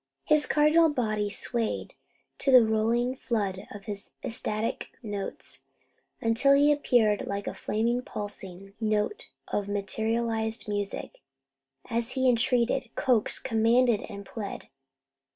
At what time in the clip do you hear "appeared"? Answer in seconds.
6.71-7.27